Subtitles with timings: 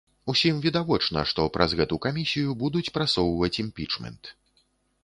[0.31, 4.23] Усім відавочна, што праз гэту камісію будуць прасоўваць імпічмент.